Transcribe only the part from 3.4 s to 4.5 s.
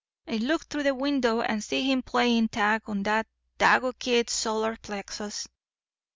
Dago kid's